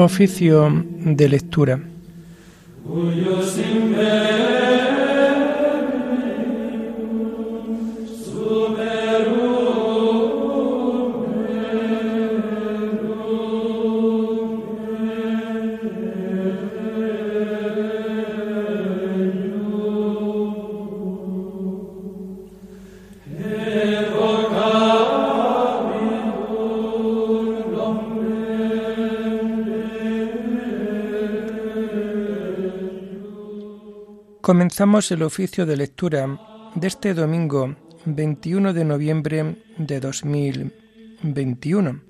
[0.00, 1.80] Oficio de lectura.
[34.48, 36.40] Comenzamos el oficio de lectura
[36.74, 42.00] de este domingo 21 de noviembre de 2021,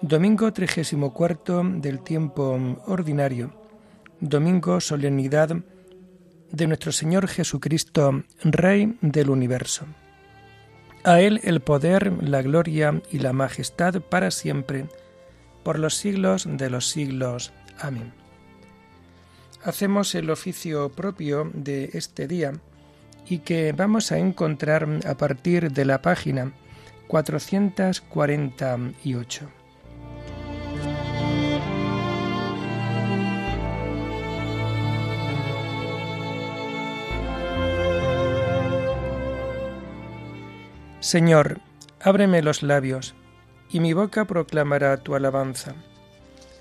[0.00, 3.52] domingo 34 del tiempo ordinario,
[4.18, 5.54] domingo solemnidad
[6.50, 9.84] de nuestro Señor Jesucristo, Rey del universo.
[11.04, 14.86] A Él el poder, la gloria y la majestad para siempre,
[15.62, 17.52] por los siglos de los siglos.
[17.78, 18.21] Amén
[19.64, 22.52] hacemos el oficio propio de este día
[23.26, 26.52] y que vamos a encontrar a partir de la página
[27.08, 29.48] 448.
[41.00, 41.60] Señor,
[42.00, 43.16] ábreme los labios,
[43.70, 45.74] y mi boca proclamará tu alabanza.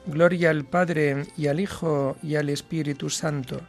[0.06, 3.62] Gloria al Padre y al Hijo y al Espíritu Santo,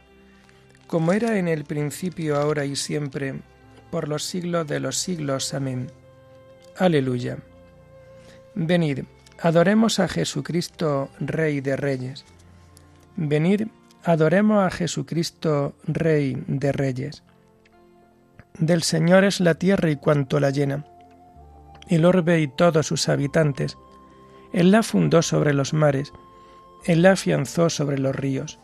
[0.87, 3.41] como era en el principio, ahora y siempre,
[3.91, 5.53] por los siglos de los siglos.
[5.53, 5.91] Amén.
[6.77, 7.37] Aleluya.
[8.55, 9.05] Venid,
[9.39, 12.25] adoremos a Jesucristo, Rey de Reyes.
[13.15, 13.67] Venid,
[14.03, 17.23] adoremos a Jesucristo, Rey de Reyes.
[18.57, 20.85] Del Señor es la tierra y cuanto la llena,
[21.87, 23.77] el orbe y todos sus habitantes.
[24.53, 26.13] Él la fundó sobre los mares,
[26.85, 28.59] él la afianzó sobre los ríos.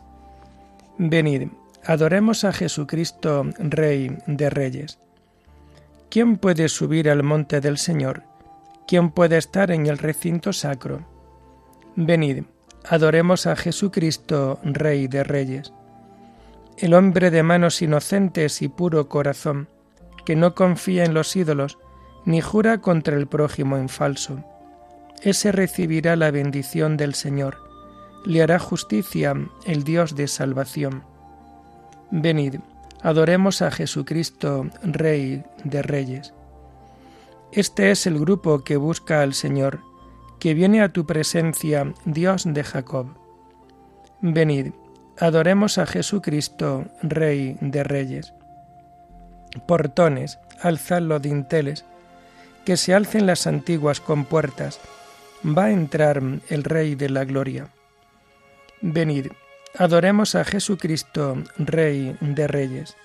[0.98, 1.48] Venid,
[1.84, 4.98] adoremos a Jesucristo, Rey de Reyes.
[6.10, 8.24] ¿Quién puede subir al monte del Señor?
[8.86, 11.06] ¿Quién puede estar en el recinto sacro?
[11.96, 12.44] Venid,
[12.88, 15.72] adoremos a Jesucristo, Rey de Reyes.
[16.76, 19.68] El hombre de manos inocentes y puro corazón,
[20.26, 21.78] que no confía en los ídolos,
[22.26, 24.44] ni jura contra el prójimo en falso.
[25.22, 27.69] Ese recibirá la bendición del Señor
[28.24, 31.04] le hará justicia el Dios de salvación.
[32.10, 32.56] Venid,
[33.02, 36.34] adoremos a Jesucristo, Rey de Reyes.
[37.52, 39.80] Este es el grupo que busca al Señor,
[40.38, 43.08] que viene a tu presencia, Dios de Jacob.
[44.20, 44.72] Venid,
[45.18, 48.34] adoremos a Jesucristo, Rey de Reyes.
[49.66, 51.84] Portones, alzad los dinteles,
[52.64, 54.78] que se alcen las antiguas compuertas,
[55.44, 57.68] va a entrar el Rey de la Gloria.
[58.82, 59.26] Venid,
[59.76, 62.96] adoremos a Jesucristo, Rey de Reyes.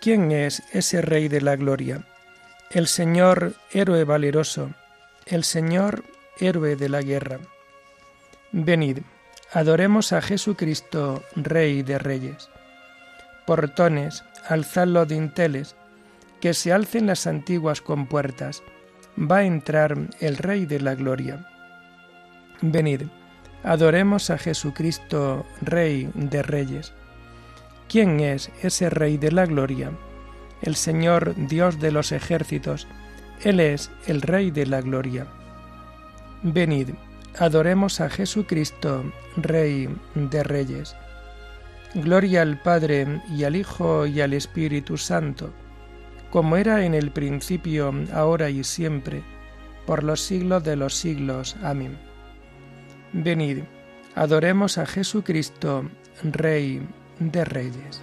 [0.00, 2.06] ¿Quién es ese Rey de la Gloria?
[2.70, 4.70] El Señor, héroe valeroso,
[5.26, 6.02] el Señor,
[6.38, 7.40] héroe de la guerra.
[8.52, 9.00] Venid,
[9.52, 12.48] adoremos a Jesucristo, Rey de Reyes.
[13.46, 15.76] Portones, alzad los dinteles,
[16.40, 18.62] que se alcen las antiguas compuertas,
[19.18, 21.46] va a entrar el Rey de la Gloria.
[22.62, 23.02] Venid,
[23.62, 26.94] Adoremos a Jesucristo, Rey de Reyes.
[27.88, 29.90] ¿Quién es ese Rey de la Gloria?
[30.62, 32.86] El Señor Dios de los ejércitos.
[33.42, 35.26] Él es el Rey de la Gloria.
[36.42, 36.90] Venid,
[37.38, 39.04] adoremos a Jesucristo,
[39.36, 40.96] Rey de Reyes.
[41.94, 45.50] Gloria al Padre y al Hijo y al Espíritu Santo,
[46.30, 49.22] como era en el principio, ahora y siempre,
[49.86, 51.56] por los siglos de los siglos.
[51.62, 52.09] Amén.
[53.12, 53.64] Venid,
[54.14, 55.90] adoremos a Jesucristo,
[56.22, 56.80] Rey
[57.18, 58.00] de Reyes.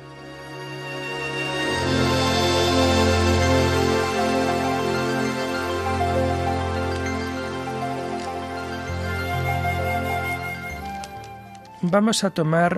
[11.82, 12.78] Vamos a tomar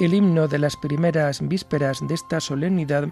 [0.00, 3.06] el himno de las primeras vísperas de esta solemnidad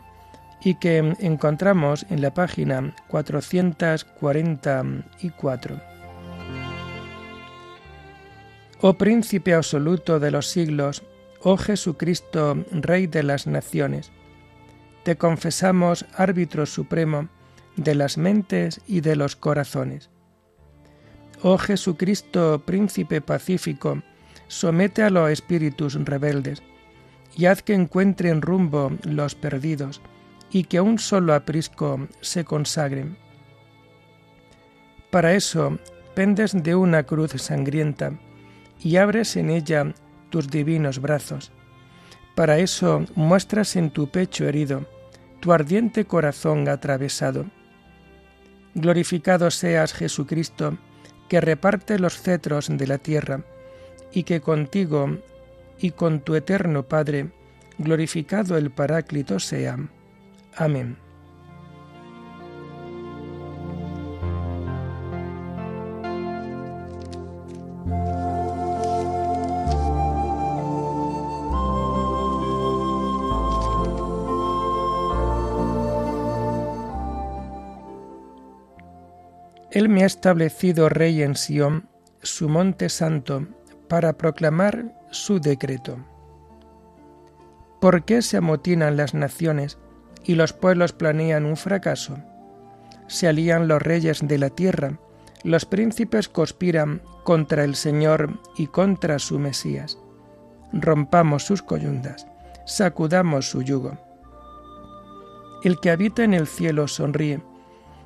[0.60, 5.93] y que encontramos en la página 444.
[8.86, 11.02] Oh príncipe absoluto de los siglos,
[11.40, 14.12] oh Jesucristo, Rey de las naciones,
[15.04, 17.30] te confesamos árbitro supremo
[17.76, 20.10] de las mentes y de los corazones.
[21.40, 24.02] Oh Jesucristo, príncipe pacífico,
[24.48, 26.62] somete a los espíritus rebeldes
[27.34, 30.02] y haz que encuentren rumbo los perdidos
[30.50, 33.16] y que un solo aprisco se consagren.
[35.10, 35.78] Para eso
[36.14, 38.12] pendes de una cruz sangrienta,
[38.82, 39.94] y abres en ella
[40.30, 41.52] tus divinos brazos.
[42.34, 44.86] Para eso muestras en tu pecho herido
[45.44, 47.44] tu ardiente corazón atravesado.
[48.74, 50.78] Glorificado seas Jesucristo,
[51.28, 53.44] que reparte los cetros de la tierra,
[54.10, 55.18] y que contigo
[55.78, 57.30] y con tu eterno Padre,
[57.76, 59.76] glorificado el Paráclito sea.
[60.56, 61.03] Amén.
[79.74, 81.88] Él me ha establecido rey en Sión,
[82.22, 83.48] su monte santo,
[83.88, 85.98] para proclamar su decreto.
[87.80, 89.78] ¿Por qué se amotinan las naciones
[90.24, 92.18] y los pueblos planean un fracaso?
[93.08, 95.00] Se alían los reyes de la tierra,
[95.42, 99.98] los príncipes conspiran contra el Señor y contra su Mesías.
[100.72, 102.28] Rompamos sus coyundas,
[102.64, 103.98] sacudamos su yugo.
[105.64, 107.42] El que habita en el cielo sonríe,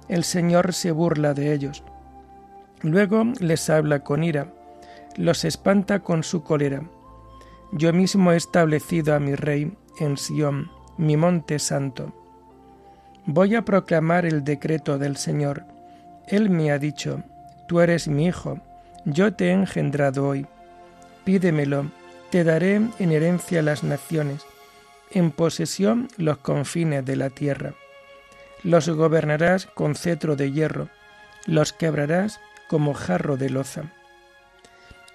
[0.08, 1.84] el Señor se burla de ellos.
[2.82, 4.52] Luego les habla con ira,
[5.16, 6.82] los espanta con su cólera.
[7.72, 12.14] Yo mismo he establecido a mi rey en Sión, mi monte santo.
[13.26, 15.64] Voy a proclamar el decreto del Señor.
[16.26, 17.22] Él me ha dicho,
[17.66, 18.60] tú eres mi hijo,
[19.04, 20.46] yo te he engendrado hoy.
[21.24, 21.90] Pídemelo,
[22.30, 24.46] te daré en herencia las naciones,
[25.10, 27.74] en posesión los confines de la tierra
[28.62, 30.88] los gobernarás con cetro de hierro,
[31.46, 33.84] los quebrarás como jarro de loza.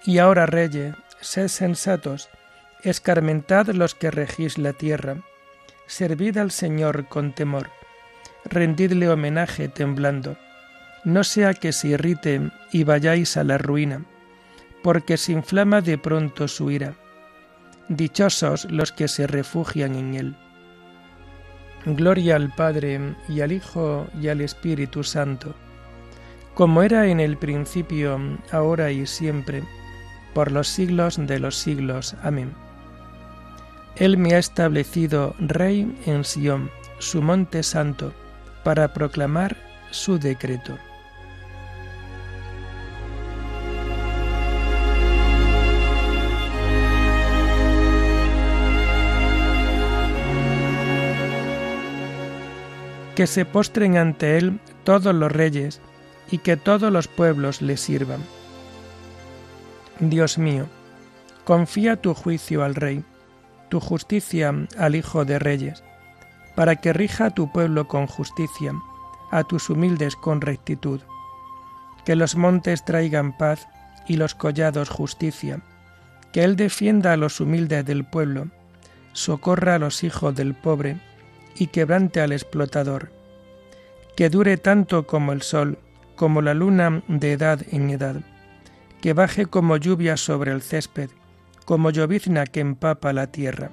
[0.04, 2.28] Y ahora, reyes, sed sensatos,
[2.82, 5.22] escarmentad los que regís la tierra,
[5.86, 7.70] servid al Señor con temor,
[8.44, 10.36] rendidle homenaje temblando,
[11.04, 14.04] no sea que se irrite y vayáis a la ruina,
[14.82, 16.94] porque se inflama de pronto su ira.
[17.88, 20.36] Dichosos los que se refugian en él.
[21.86, 25.54] Gloria al Padre y al Hijo y al Espíritu Santo,
[26.54, 28.18] como era en el principio,
[28.52, 29.62] ahora y siempre,
[30.32, 32.14] por los siglos de los siglos.
[32.22, 32.52] Amén.
[33.96, 38.12] Él me ha establecido Rey en Sión, su monte santo,
[38.62, 39.56] para proclamar
[39.90, 40.76] su decreto.
[53.14, 55.80] Que se postren ante él todos los reyes
[56.30, 58.20] y que todos los pueblos le sirvan.
[60.00, 60.66] Dios mío,
[61.44, 63.04] confía tu juicio al Rey,
[63.68, 65.84] tu justicia al Hijo de Reyes,
[66.56, 68.72] para que rija a tu pueblo con justicia,
[69.30, 71.00] a tus humildes con rectitud.
[72.04, 73.68] Que los montes traigan paz
[74.08, 75.60] y los collados justicia,
[76.32, 78.48] que Él defienda a los humildes del pueblo,
[79.12, 80.98] socorra a los hijos del pobre,
[81.56, 83.10] y quebrante al explotador,
[84.16, 85.78] que dure tanto como el sol,
[86.16, 88.16] como la luna de edad en edad,
[89.00, 91.10] que baje como lluvia sobre el césped,
[91.64, 93.70] como llovizna que empapa la tierra,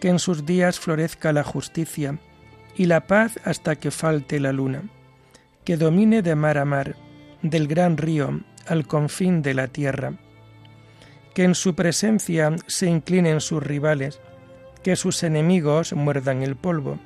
[0.00, 2.18] que en sus días florezca la justicia
[2.76, 4.82] y la paz hasta que falte la luna,
[5.64, 6.96] que domine de mar a mar,
[7.42, 10.14] del gran río al confín de la tierra,
[11.34, 14.20] que en su presencia se inclinen sus rivales,
[14.82, 16.98] que sus enemigos muerdan el polvo,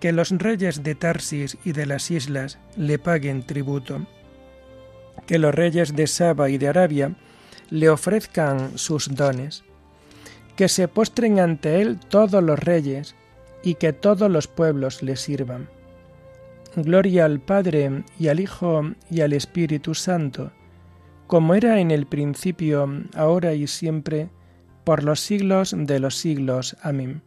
[0.00, 4.06] que los reyes de Tarsis y de las islas le paguen tributo,
[5.26, 7.14] que los reyes de Saba y de Arabia
[7.70, 9.64] le ofrezcan sus dones,
[10.56, 13.14] que se postren ante él todos los reyes
[13.62, 15.68] y que todos los pueblos le sirvan.
[16.76, 20.52] Gloria al Padre y al Hijo y al Espíritu Santo,
[21.26, 24.28] como era en el principio, ahora y siempre,
[24.88, 26.74] por los siglos de los siglos.
[26.80, 27.20] Amén.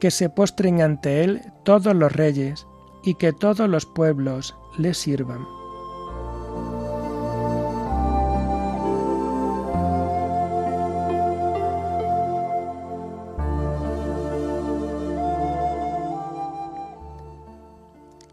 [0.00, 2.66] Que se postren ante Él todos los reyes,
[3.04, 5.44] y que todos los pueblos le sirvan.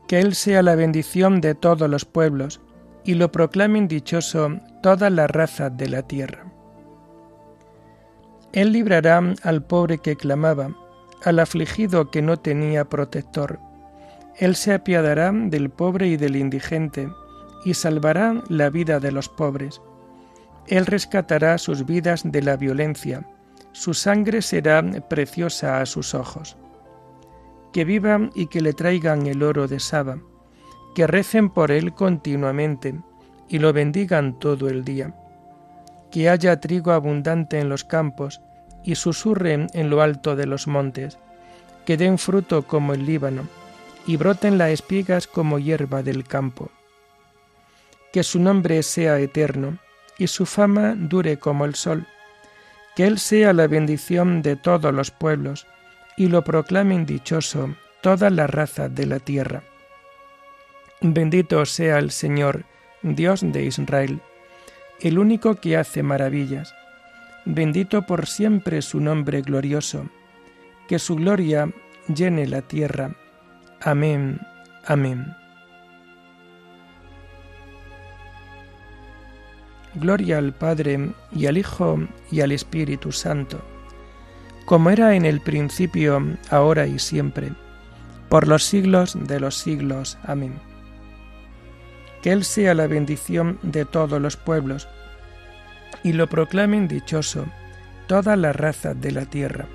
[0.07, 2.61] Que Él sea la bendición de todos los pueblos,
[3.03, 6.50] y lo proclamen dichoso todas las razas de la tierra.
[8.53, 10.75] Él librará al pobre que clamaba,
[11.23, 13.59] al afligido que no tenía protector.
[14.37, 17.09] Él se apiadará del pobre y del indigente,
[17.63, 19.81] y salvará la vida de los pobres.
[20.67, 23.25] Él rescatará sus vidas de la violencia,
[23.71, 26.57] su sangre será preciosa a sus ojos.
[27.71, 30.17] Que viva y que le traigan el oro de Saba,
[30.93, 32.99] que recen por él continuamente
[33.47, 35.15] y lo bendigan todo el día
[36.11, 38.41] que haya trigo abundante en los campos,
[38.83, 41.17] y susurre en lo alto de los montes,
[41.85, 43.47] que den fruto como el Líbano,
[44.05, 46.71] y broten las espigas como hierba del campo.
[48.11, 49.77] Que su nombre sea eterno,
[50.17, 52.07] y su fama dure como el sol,
[52.95, 55.67] que Él sea la bendición de todos los pueblos,
[56.17, 59.63] y lo proclamen dichoso todas las razas de la tierra.
[61.01, 62.65] Bendito sea el Señor,
[63.01, 64.21] Dios de Israel,
[65.01, 66.75] el único que hace maravillas.
[67.45, 70.09] Bendito por siempre su nombre glorioso,
[70.87, 71.71] que su gloria
[72.07, 73.15] llene la tierra.
[73.81, 74.39] Amén,
[74.85, 75.35] amén.
[79.95, 81.99] Gloria al Padre y al Hijo
[82.31, 83.59] y al Espíritu Santo,
[84.65, 87.51] como era en el principio, ahora y siempre,
[88.29, 90.17] por los siglos de los siglos.
[90.23, 90.70] Amén
[92.21, 94.87] que Él sea la bendición de todos los pueblos,
[96.03, 97.45] y lo proclamen dichoso
[98.07, 99.65] todas las razas de la tierra.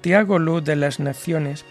[0.00, 1.64] Te hago luz de las naciones,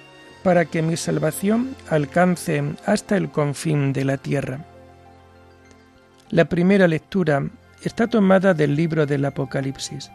[0.44, 4.66] para que mi salvación alcance hasta el confín de la tierra.
[6.30, 7.44] La primera lectura
[7.84, 10.12] está tomada del libro del Apocalipsis,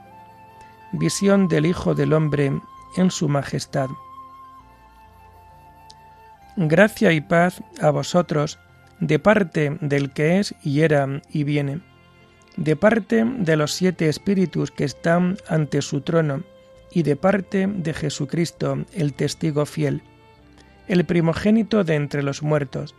[0.92, 2.52] visión del Hijo del Hombre
[2.96, 3.88] en su majestad.
[6.56, 8.58] Gracia y paz a vosotros
[9.00, 11.80] de parte del que es y era y viene,
[12.56, 16.44] de parte de los siete espíritus que están ante su trono
[16.92, 20.02] y de parte de Jesucristo, el testigo fiel,
[20.86, 22.94] el primogénito de entre los muertos,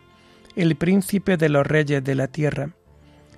[0.54, 2.70] el príncipe de los reyes de la tierra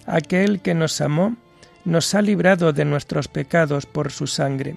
[0.09, 1.37] aquel que nos amó,
[1.85, 4.77] nos ha librado de nuestros pecados por su sangre,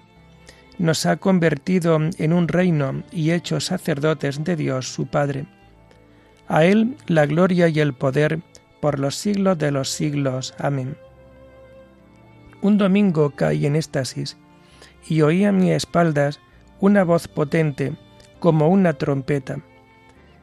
[0.78, 5.46] nos ha convertido en un reino y hecho sacerdotes de Dios su Padre.
[6.48, 8.40] A Él la gloria y el poder
[8.82, 10.54] por los siglos de los siglos.
[10.58, 10.98] Amén.
[12.62, 14.38] Un domingo caí en éxtasis
[15.08, 16.40] y oí a mis espaldas
[16.80, 17.94] una voz potente
[18.40, 19.60] como una trompeta.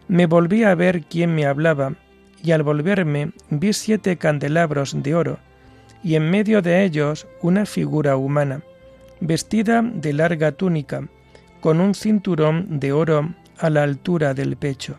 [0.09, 1.95] Me volví a ver quién me hablaba
[2.43, 5.39] y al volverme vi siete candelabros de oro,
[6.03, 8.63] y en medio de ellos una figura humana,
[9.21, 11.09] vestida de larga túnica,
[11.61, 14.97] con un cinturón de oro a la altura del pecho.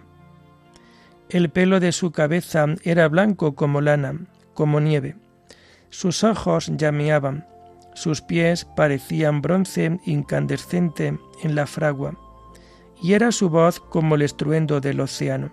[1.29, 4.15] El pelo de su cabeza era blanco como lana,
[4.53, 5.15] como nieve.
[5.89, 7.45] Sus ojos llameaban,
[7.93, 12.17] sus pies parecían bronce incandescente en la fragua,
[13.01, 15.51] y era su voz como el estruendo del océano.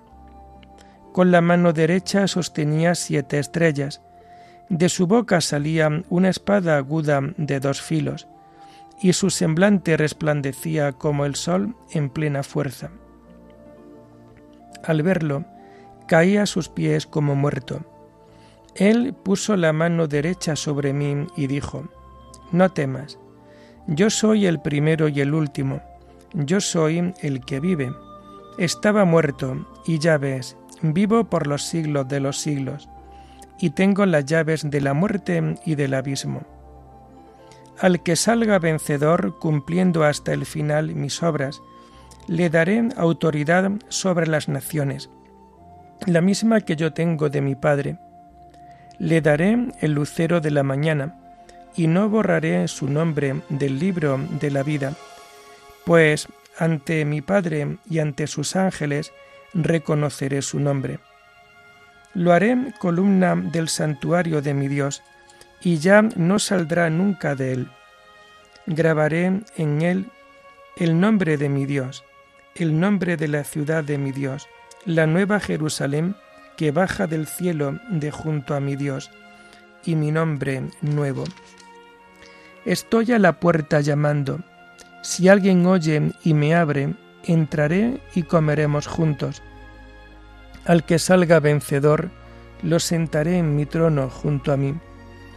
[1.17, 4.03] Con la mano derecha sostenía siete estrellas.
[4.69, 8.29] De su boca salía una espada aguda de dos filos,
[9.01, 12.91] y su semblante resplandecía como el sol en plena fuerza.
[14.85, 15.47] Al verlo,
[16.07, 17.81] caí a sus pies como muerto.
[18.75, 21.89] Él puso la mano derecha sobre mí y dijo,
[22.53, 23.19] No temas,
[23.87, 25.81] yo soy el primero y el último,
[26.35, 27.91] yo soy el que vive.
[28.59, 32.89] Estaba muerto, y ya ves, vivo por los siglos de los siglos,
[33.59, 36.43] y tengo las llaves de la muerte y del abismo.
[37.79, 41.61] Al que salga vencedor cumpliendo hasta el final mis obras,
[42.27, 45.11] le daré autoridad sobre las naciones,
[46.07, 47.99] la misma que yo tengo de mi Padre.
[48.99, 51.21] Le daré el lucero de la mañana,
[51.77, 54.95] y no borraré su nombre del libro de la vida,
[55.85, 56.29] pues
[56.59, 59.13] ante mi Padre y ante sus ángeles
[59.57, 61.01] reconoceré su nombre.
[62.15, 65.03] Lo haré columna del santuario de mi Dios,
[65.61, 67.69] y ya no saldrá nunca de él.
[68.67, 70.07] Grabaré en él
[70.77, 72.05] el nombre de mi Dios,
[72.55, 74.49] el nombre de la ciudad de mi Dios,
[74.85, 76.15] la nueva Jerusalén
[76.57, 79.11] que baja del cielo de junto a mi Dios,
[79.85, 81.25] y mi nombre nuevo.
[82.65, 84.41] Estoy a la puerta llamando.
[85.03, 86.95] Si alguien oye y me abre,
[87.27, 89.43] entraré y comeremos juntos.
[90.65, 92.11] Al que salga vencedor,
[92.63, 94.75] lo sentaré en mi trono junto a mí,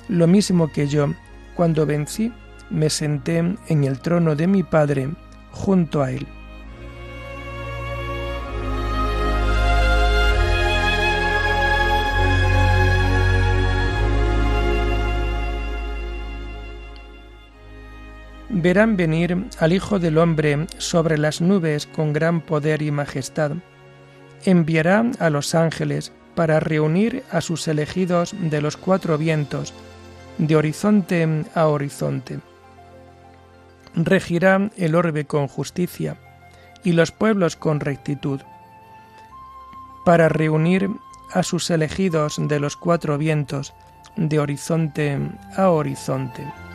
[0.07, 1.13] lo mismo que yo,
[1.55, 2.31] cuando vencí,
[2.69, 5.09] me senté en el trono de mi Padre
[5.51, 6.27] junto a él.
[18.61, 23.51] Verán venir al Hijo del Hombre sobre las nubes con gran poder y majestad.
[24.45, 29.73] Enviará a los ángeles para reunir a sus elegidos de los cuatro vientos,
[30.37, 32.39] de horizonte a horizonte.
[33.95, 36.17] regirá el orbe con justicia
[36.83, 38.39] y los pueblos con rectitud,
[40.05, 40.89] para reunir
[41.33, 43.73] a sus elegidos de los cuatro vientos,
[44.15, 45.19] de horizonte
[45.57, 46.68] a horizonte.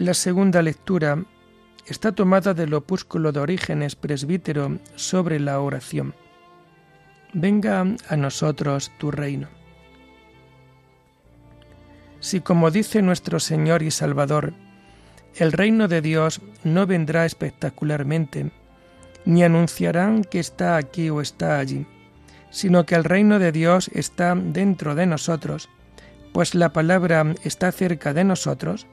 [0.00, 1.22] La segunda lectura
[1.84, 6.14] está tomada del opúsculo de Orígenes Presbítero sobre la oración.
[7.34, 9.48] Venga a nosotros tu reino.
[12.18, 14.54] Si como dice nuestro Señor y Salvador,
[15.34, 18.52] el reino de Dios no vendrá espectacularmente,
[19.26, 21.86] ni anunciarán que está aquí o está allí,
[22.48, 25.68] sino que el reino de Dios está dentro de nosotros,
[26.32, 28.86] pues la palabra está cerca de nosotros,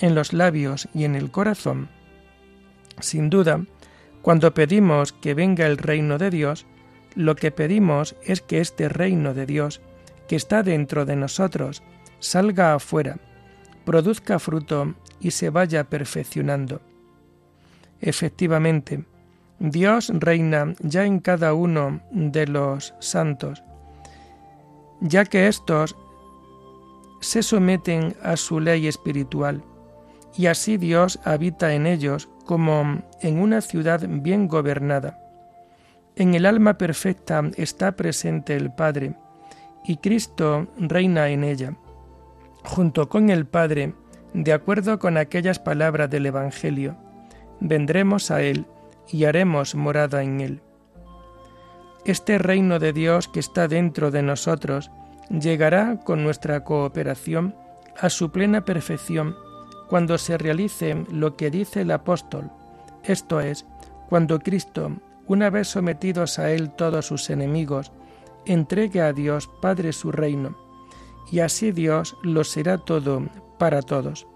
[0.00, 1.88] en los labios y en el corazón,
[3.00, 3.64] sin duda,
[4.22, 6.66] cuando pedimos que venga el reino de Dios,
[7.14, 9.80] lo que pedimos es que este reino de Dios,
[10.28, 11.82] que está dentro de nosotros,
[12.20, 13.18] salga afuera,
[13.84, 16.80] produzca fruto y se vaya perfeccionando.
[18.00, 19.04] Efectivamente,
[19.58, 23.62] Dios reina ya en cada uno de los santos,
[25.00, 25.96] ya que éstos
[27.20, 29.62] se someten a su ley espiritual
[30.36, 35.18] y así Dios habita en ellos como en una ciudad bien gobernada.
[36.16, 39.14] En el alma perfecta está presente el Padre,
[39.84, 41.74] y Cristo reina en ella,
[42.64, 43.94] junto con el Padre,
[44.34, 46.96] de acuerdo con aquellas palabras del Evangelio.
[47.60, 48.66] Vendremos a Él
[49.10, 50.60] y haremos morada en Él.
[52.04, 54.90] Este reino de Dios que está dentro de nosotros
[55.30, 57.54] llegará con nuestra cooperación
[57.98, 59.36] a su plena perfección
[59.92, 62.50] cuando se realice lo que dice el apóstol,
[63.04, 63.66] esto es,
[64.08, 64.90] cuando Cristo,
[65.26, 67.92] una vez sometidos a Él todos sus enemigos,
[68.46, 70.56] entregue a Dios Padre su reino,
[71.30, 73.28] y así Dios lo será todo
[73.58, 74.26] para todos.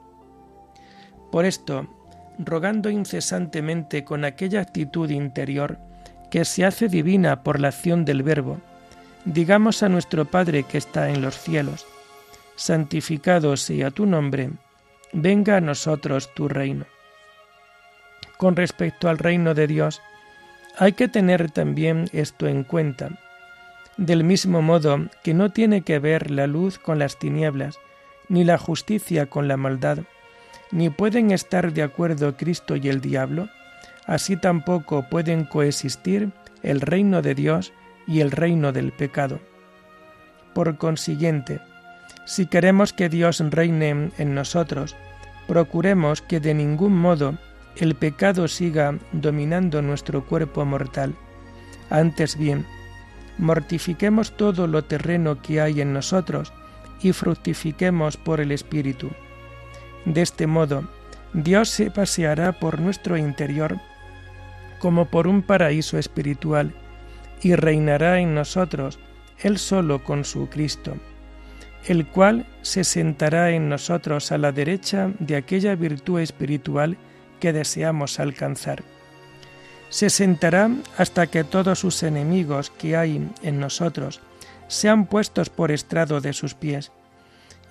[1.32, 1.86] Por esto,
[2.38, 5.78] rogando incesantemente con aquella actitud interior
[6.30, 8.58] que se hace divina por la acción del Verbo,
[9.24, 11.86] digamos a nuestro Padre que está en los cielos,
[12.56, 14.50] santificado sea tu nombre,
[15.12, 16.86] venga a nosotros tu reino.
[18.38, 20.02] Con respecto al reino de Dios,
[20.78, 23.10] hay que tener también esto en cuenta,
[23.96, 27.78] del mismo modo que no tiene que ver la luz con las tinieblas,
[28.28, 29.98] ni la justicia con la maldad,
[30.70, 33.48] ni pueden estar de acuerdo Cristo y el diablo,
[34.04, 36.30] así tampoco pueden coexistir
[36.62, 37.72] el reino de Dios
[38.06, 39.40] y el reino del pecado.
[40.54, 41.60] Por consiguiente,
[42.26, 44.96] si queremos que Dios reine en nosotros,
[45.46, 47.38] procuremos que de ningún modo
[47.76, 51.14] el pecado siga dominando nuestro cuerpo mortal.
[51.88, 52.66] Antes bien,
[53.38, 56.52] mortifiquemos todo lo terreno que hay en nosotros
[57.00, 59.10] y fructifiquemos por el Espíritu.
[60.04, 60.88] De este modo,
[61.32, 63.78] Dios se paseará por nuestro interior
[64.80, 66.74] como por un paraíso espiritual
[67.40, 68.98] y reinará en nosotros
[69.38, 70.96] Él solo con su Cristo
[71.84, 76.96] el cual se sentará en nosotros a la derecha de aquella virtud espiritual
[77.40, 78.82] que deseamos alcanzar.
[79.88, 84.20] Se sentará hasta que todos sus enemigos que hay en nosotros
[84.68, 86.90] sean puestos por estrado de sus pies,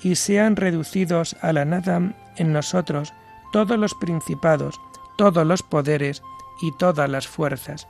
[0.02, 3.14] y sean reducidos a la nada en nosotros
[3.52, 4.80] todos los principados,
[5.18, 6.22] todos los poderes
[6.62, 7.88] y todas las fuerzas.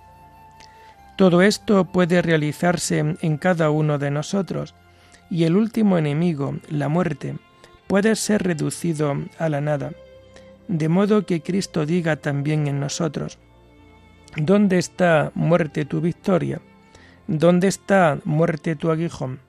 [1.18, 4.76] Todo esto puede realizarse en cada uno de nosotros,
[5.30, 7.38] y el último enemigo, la muerte,
[7.88, 9.92] puede ser reducido a la nada,
[10.68, 13.38] de modo que Cristo diga también en nosotros,
[14.36, 16.62] ¿dónde está muerte tu victoria?
[17.28, 19.40] ¿Dónde está muerte tu aguijón?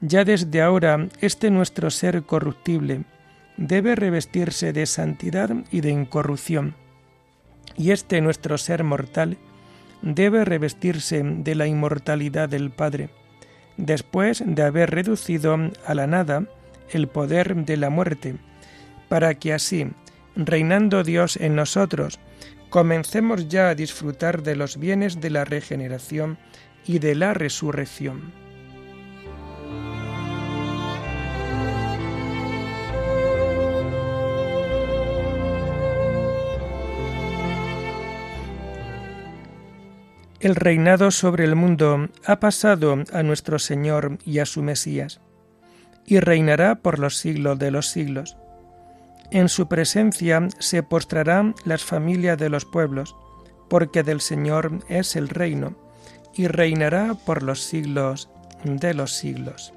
[0.00, 3.04] Ya desde ahora este nuestro ser corruptible
[3.56, 6.74] debe revestirse de santidad y de incorrupción,
[7.76, 9.36] y este nuestro ser mortal
[10.02, 13.10] debe revestirse de la inmortalidad del Padre
[13.76, 15.56] después de haber reducido
[15.86, 16.44] a la nada
[16.90, 18.36] el poder de la muerte,
[19.08, 19.88] para que así,
[20.36, 22.18] reinando Dios en nosotros,
[22.70, 26.38] comencemos ya a disfrutar de los bienes de la regeneración
[26.86, 28.41] y de la resurrección.
[40.42, 45.20] El reinado sobre el mundo ha pasado a nuestro Señor y a su Mesías,
[46.04, 48.36] y reinará por los siglos de los siglos.
[49.30, 53.14] En su presencia se postrarán las familias de los pueblos,
[53.70, 55.76] porque del Señor es el reino,
[56.34, 58.28] y reinará por los siglos
[58.64, 59.72] de los siglos.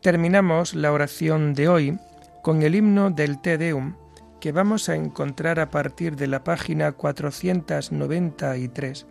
[0.00, 1.98] Terminamos la oración de hoy
[2.40, 3.96] con el himno del Te Deum
[4.44, 9.06] que vamos a encontrar a partir de la página 493.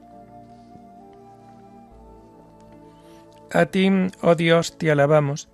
[3.51, 3.89] A ti,
[4.21, 5.49] oh Dios, te alabamos,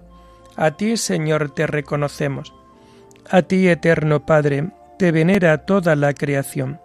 [0.57, 2.53] a ti, Señor, te reconocemos,
[3.29, 6.81] a ti, eterno Padre, te venera toda la creación,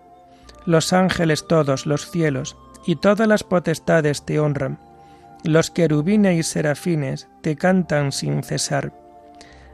[0.65, 4.79] los ángeles todos, los cielos, y todas las potestades te honran,
[5.43, 8.93] los querubines y serafines te cantan sin cesar.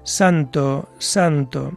[0.04, 1.76] Santo, santo,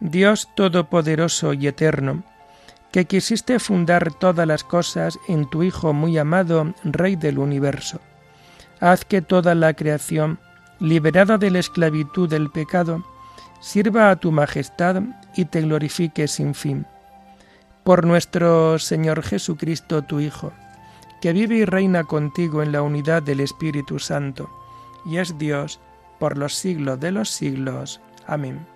[0.00, 2.22] Dios Todopoderoso y Eterno,
[2.92, 8.00] que quisiste fundar todas las cosas en tu Hijo muy amado, Rey del universo.
[8.80, 10.38] Haz que toda la creación,
[10.80, 13.02] liberada de la esclavitud del pecado,
[13.60, 15.02] sirva a tu majestad
[15.34, 16.86] y te glorifique sin fin.
[17.82, 20.52] Por nuestro Señor Jesucristo, tu Hijo,
[21.22, 24.50] que vive y reina contigo en la unidad del Espíritu Santo,
[25.06, 25.80] y es Dios
[26.18, 28.00] por los siglos de los siglos.
[28.26, 28.75] Amén